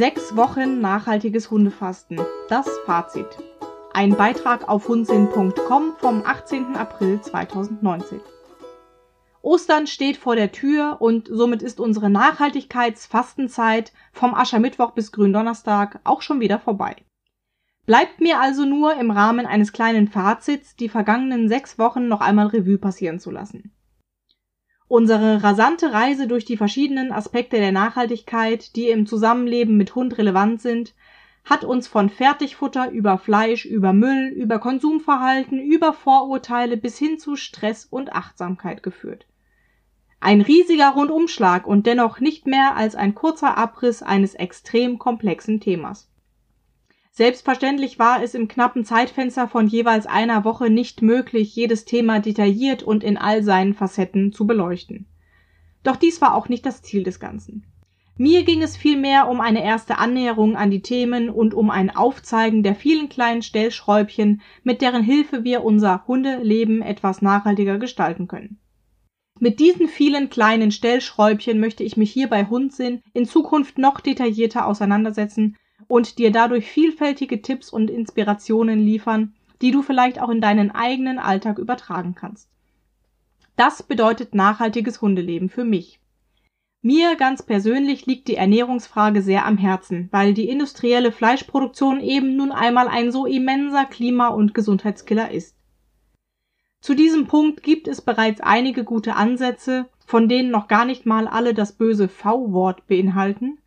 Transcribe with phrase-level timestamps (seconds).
[0.00, 2.18] Sechs Wochen nachhaltiges Hundefasten.
[2.48, 3.26] Das Fazit.
[3.92, 6.74] Ein Beitrag auf hundsinn.com vom 18.
[6.74, 8.18] April 2019.
[9.42, 16.22] Ostern steht vor der Tür und somit ist unsere Nachhaltigkeitsfastenzeit vom Aschermittwoch bis Gründonnerstag auch
[16.22, 16.96] schon wieder vorbei.
[17.84, 22.46] Bleibt mir also nur im Rahmen eines kleinen Fazits die vergangenen sechs Wochen noch einmal
[22.46, 23.70] Revue passieren zu lassen.
[24.90, 30.60] Unsere rasante Reise durch die verschiedenen Aspekte der Nachhaltigkeit, die im Zusammenleben mit Hund relevant
[30.60, 30.96] sind,
[31.44, 37.36] hat uns von Fertigfutter über Fleisch, über Müll, über Konsumverhalten, über Vorurteile bis hin zu
[37.36, 39.26] Stress und Achtsamkeit geführt.
[40.18, 46.10] Ein riesiger Rundumschlag und dennoch nicht mehr als ein kurzer Abriss eines extrem komplexen Themas.
[47.12, 52.82] Selbstverständlich war es im knappen Zeitfenster von jeweils einer Woche nicht möglich, jedes Thema detailliert
[52.82, 55.06] und in all seinen Facetten zu beleuchten.
[55.82, 57.64] Doch dies war auch nicht das Ziel des Ganzen.
[58.16, 62.62] Mir ging es vielmehr um eine erste Annäherung an die Themen und um ein Aufzeigen
[62.62, 68.58] der vielen kleinen Stellschräubchen, mit deren Hilfe wir unser Hundeleben etwas nachhaltiger gestalten können.
[69.38, 74.66] Mit diesen vielen kleinen Stellschräubchen möchte ich mich hier bei Hundsinn in Zukunft noch detaillierter
[74.66, 75.56] auseinandersetzen
[75.90, 81.18] und dir dadurch vielfältige Tipps und Inspirationen liefern, die du vielleicht auch in deinen eigenen
[81.18, 82.48] Alltag übertragen kannst.
[83.56, 85.98] Das bedeutet nachhaltiges Hundeleben für mich.
[86.80, 92.52] Mir ganz persönlich liegt die Ernährungsfrage sehr am Herzen, weil die industrielle Fleischproduktion eben nun
[92.52, 95.56] einmal ein so immenser Klima- und Gesundheitskiller ist.
[96.80, 101.26] Zu diesem Punkt gibt es bereits einige gute Ansätze, von denen noch gar nicht mal
[101.26, 103.58] alle das böse V-Wort beinhalten,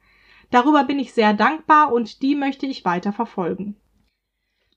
[0.54, 3.76] Darüber bin ich sehr dankbar und die möchte ich weiter verfolgen.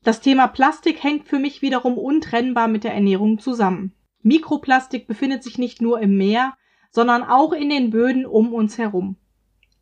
[0.02, 3.92] Das Thema Plastik hängt für mich wiederum untrennbar mit der Ernährung zusammen.
[4.22, 6.54] Mikroplastik befindet sich nicht nur im Meer,
[6.90, 9.16] sondern auch in den Böden um uns herum.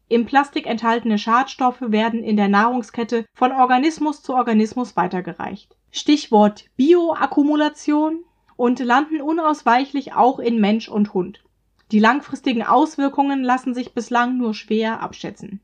[0.09, 5.77] Im Plastik enthaltene Schadstoffe werden in der Nahrungskette von Organismus zu Organismus weitergereicht.
[5.93, 8.25] Stichwort Bioakkumulation
[8.56, 11.44] und landen unausweichlich auch in Mensch und Hund.
[11.93, 15.60] Die langfristigen Auswirkungen lassen sich bislang nur schwer abschätzen.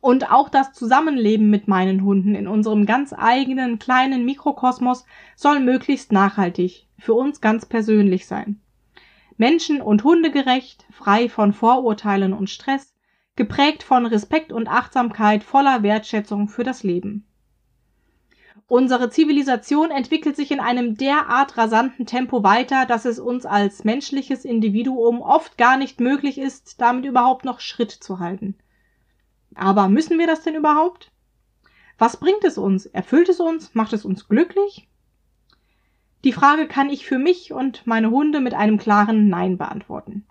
[0.00, 5.04] Und auch das Zusammenleben mit meinen Hunden in unserem ganz eigenen kleinen Mikrokosmos
[5.36, 8.60] soll möglichst nachhaltig, für uns ganz persönlich sein.
[9.36, 12.94] Menschen- und Hundegerecht, frei von Vorurteilen und Stress,
[13.36, 17.26] geprägt von Respekt und Achtsamkeit voller Wertschätzung für das Leben.
[18.66, 24.44] Unsere Zivilisation entwickelt sich in einem derart rasanten Tempo weiter, dass es uns als menschliches
[24.44, 28.56] Individuum oft gar nicht möglich ist, damit überhaupt noch Schritt zu halten.
[29.54, 31.10] Aber müssen wir das denn überhaupt?
[31.98, 32.86] Was bringt es uns?
[32.86, 33.74] Erfüllt es uns?
[33.74, 34.88] Macht es uns glücklich?
[36.24, 40.26] Die Frage kann ich für mich und meine Hunde mit einem klaren Nein beantworten.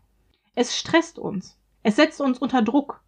[0.55, 1.59] Es stresst uns.
[1.83, 3.03] Es setzt uns unter Druck.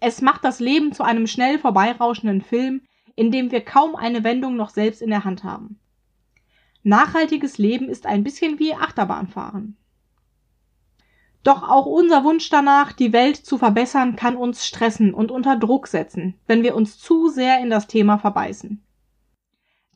[0.00, 2.82] Es macht das Leben zu einem schnell vorbeirauschenden Film,
[3.16, 5.78] in dem wir kaum eine Wendung noch selbst in der Hand haben.
[6.82, 9.76] Nachhaltiges Leben ist ein bisschen wie Achterbahnfahren.
[11.44, 15.86] Doch auch unser Wunsch danach, die Welt zu verbessern, kann uns stressen und unter Druck
[15.86, 18.82] setzen, wenn wir uns zu sehr in das Thema verbeißen.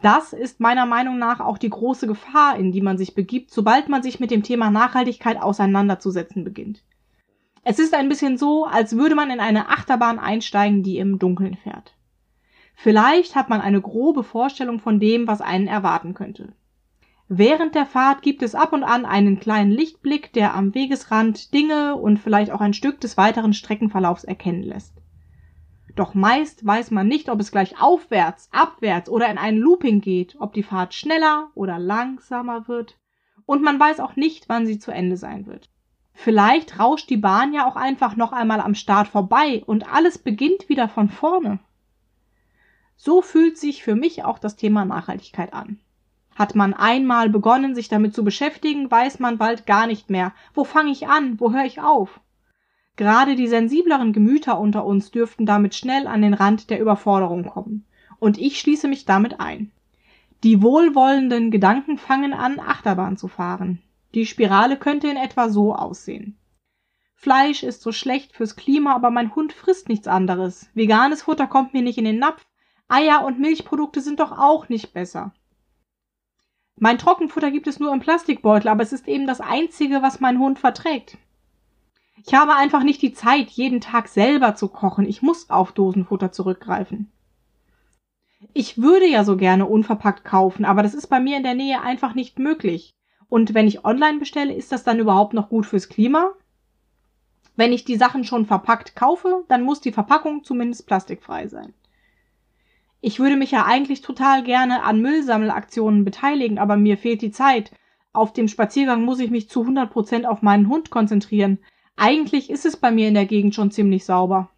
[0.03, 3.89] Das ist meiner Meinung nach auch die große Gefahr, in die man sich begibt, sobald
[3.89, 6.85] man sich mit dem Thema Nachhaltigkeit auseinanderzusetzen beginnt.
[7.65, 11.57] Es ist ein bisschen so, als würde man in eine Achterbahn einsteigen, die im Dunkeln
[11.57, 11.95] fährt.
[12.75, 16.53] Vielleicht hat man eine grobe Vorstellung von dem, was einen erwarten könnte.
[17.31, 21.95] Während der Fahrt gibt es ab und an einen kleinen Lichtblick, der am Wegesrand Dinge
[21.95, 24.95] und vielleicht auch ein Stück des weiteren Streckenverlaufs erkennen lässt.
[25.95, 30.37] Doch meist weiß man nicht, ob es gleich aufwärts, abwärts oder in ein Looping geht,
[30.39, 32.97] ob die Fahrt schneller oder langsamer wird,
[33.45, 35.71] und man weiß auch nicht, wann sie zu Ende sein wird.
[36.15, 40.69] Vielleicht rauscht die Bahn ja auch einfach noch einmal am Start vorbei und alles beginnt
[40.69, 41.59] wieder von vorne.
[42.97, 45.79] So fühlt sich für mich auch das Thema Nachhaltigkeit an.
[46.39, 50.33] Hat man einmal begonnen, sich damit zu beschäftigen, weiß man bald gar nicht mehr.
[50.55, 51.41] Wo fange ich an?
[51.41, 52.21] Wo höre ich auf?
[52.95, 57.87] Gerade die sensibleren Gemüter unter uns dürften damit schnell an den Rand der Überforderung kommen.
[58.21, 59.73] Und ich schließe mich damit ein.
[60.45, 63.83] Die wohlwollenden Gedanken fangen an, Achterbahn zu fahren.
[64.15, 66.39] Die Spirale könnte in etwa so aussehen.
[67.17, 70.71] Fleisch ist so schlecht fürs Klima, aber mein Hund frisst nichts anderes.
[70.75, 72.47] Veganes Futter kommt mir nicht in den Napf.
[72.87, 75.33] Eier und Milchprodukte sind doch auch nicht besser.
[76.81, 80.39] Mein Trockenfutter gibt es nur im Plastikbeutel, aber es ist eben das einzige, was mein
[80.39, 81.19] Hund verträgt.
[82.25, 85.07] Ich habe einfach nicht die Zeit, jeden Tag selber zu kochen.
[85.07, 87.11] Ich muss auf Dosenfutter zurückgreifen.
[88.53, 91.81] Ich würde ja so gerne unverpackt kaufen, aber das ist bei mir in der Nähe
[91.81, 92.95] einfach nicht möglich.
[93.29, 96.33] Und wenn ich online bestelle, ist das dann überhaupt noch gut fürs Klima?
[97.57, 101.75] Wenn ich die Sachen schon verpackt kaufe, dann muss die Verpackung zumindest plastikfrei sein.
[103.01, 107.71] Ich würde mich ja eigentlich total gerne an Müllsammelaktionen beteiligen, aber mir fehlt die Zeit.
[108.13, 111.59] Auf dem Spaziergang muss ich mich zu 100 Prozent auf meinen Hund konzentrieren.
[111.97, 114.51] Eigentlich ist es bei mir in der Gegend schon ziemlich sauber.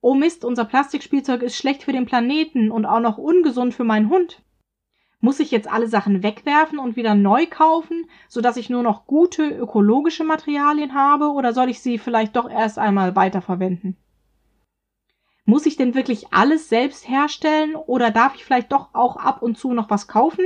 [0.00, 4.08] Oh Mist, unser Plastikspielzeug ist schlecht für den Planeten und auch noch ungesund für meinen
[4.08, 4.42] Hund.
[5.20, 9.48] Muss ich jetzt alle Sachen wegwerfen und wieder neu kaufen, sodass ich nur noch gute
[9.48, 13.96] ökologische Materialien habe, oder soll ich sie vielleicht doch erst einmal weiterverwenden?
[15.48, 19.56] Muss ich denn wirklich alles selbst herstellen oder darf ich vielleicht doch auch ab und
[19.56, 20.44] zu noch was kaufen?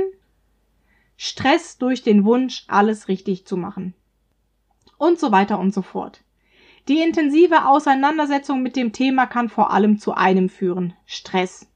[1.17, 3.93] Stress durch den Wunsch, alles richtig zu machen.
[4.97, 6.23] Und so weiter und so fort.
[6.87, 11.67] Die intensive Auseinandersetzung mit dem Thema kann vor allem zu einem führen, Stress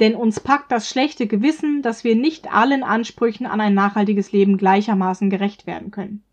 [0.00, 4.56] denn uns packt das schlechte Gewissen, dass wir nicht allen Ansprüchen an ein nachhaltiges Leben
[4.56, 6.24] gleichermaßen gerecht werden können.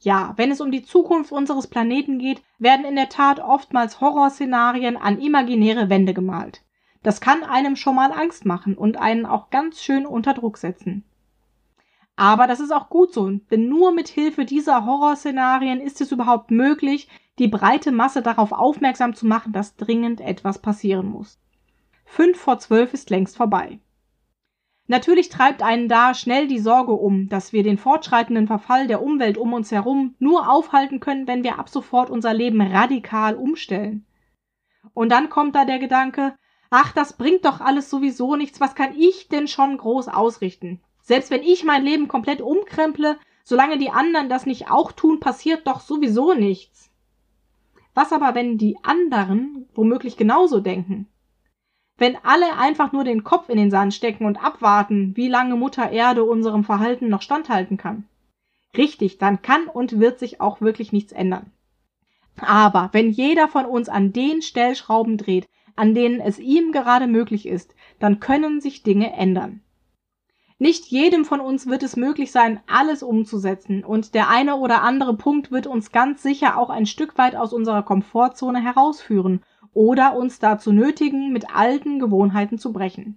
[0.00, 4.96] Ja, wenn es um die Zukunft unseres Planeten geht, werden in der Tat oftmals Horrorszenarien
[4.96, 6.62] an imaginäre Wände gemalt.
[7.02, 11.04] Das kann einem schon mal Angst machen und einen auch ganz schön unter Druck setzen.
[12.16, 16.50] Aber das ist auch gut so, denn nur mit Hilfe dieser Horrorszenarien ist es überhaupt
[16.50, 17.08] möglich,
[17.38, 21.38] die breite Masse darauf aufmerksam zu machen, dass dringend etwas passieren muss.
[22.04, 23.78] Fünf vor zwölf ist längst vorbei.
[24.90, 29.36] Natürlich treibt einen da schnell die Sorge um, dass wir den fortschreitenden Verfall der Umwelt
[29.36, 34.06] um uns herum nur aufhalten können, wenn wir ab sofort unser Leben radikal umstellen.
[34.94, 36.34] Und dann kommt da der Gedanke,
[36.70, 40.80] ach, das bringt doch alles sowieso nichts, was kann ich denn schon groß ausrichten?
[41.02, 45.66] Selbst wenn ich mein Leben komplett umkremple, solange die anderen das nicht auch tun, passiert
[45.66, 46.90] doch sowieso nichts.
[47.92, 51.08] Was aber, wenn die anderen womöglich genauso denken?
[51.98, 55.90] Wenn alle einfach nur den Kopf in den Sand stecken und abwarten, wie lange Mutter
[55.90, 58.04] Erde unserem Verhalten noch standhalten kann.
[58.76, 61.50] Richtig, dann kann und wird sich auch wirklich nichts ändern.
[62.40, 67.46] Aber wenn jeder von uns an den Stellschrauben dreht, an denen es ihm gerade möglich
[67.46, 69.60] ist, dann können sich Dinge ändern.
[70.60, 75.16] Nicht jedem von uns wird es möglich sein, alles umzusetzen, und der eine oder andere
[75.16, 79.44] Punkt wird uns ganz sicher auch ein Stück weit aus unserer Komfortzone herausführen
[79.78, 83.16] oder uns dazu nötigen, mit alten Gewohnheiten zu brechen.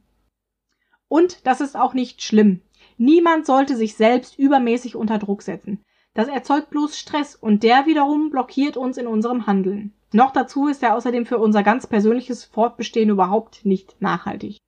[1.08, 2.62] Und das ist auch nicht schlimm.
[3.00, 5.84] Niemand sollte sich selbst übermäßig unter Druck setzen.
[6.14, 9.96] Das erzeugt bloß Stress und der wiederum blockiert uns in unserem Handeln.
[10.14, 14.60] Noch dazu ist er außerdem für unser ganz persönliches Fortbestehen überhaupt nicht nachhaltig.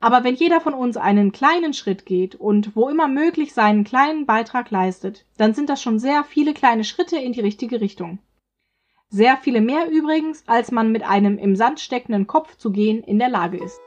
[0.00, 4.24] Aber wenn jeder von uns einen kleinen Schritt geht und wo immer möglich seinen kleinen
[4.24, 8.18] Beitrag leistet, dann sind das schon sehr viele kleine Schritte in die richtige Richtung.
[9.14, 13.18] Sehr viele mehr übrigens, als man mit einem im Sand steckenden Kopf zu gehen in
[13.18, 13.78] der Lage ist.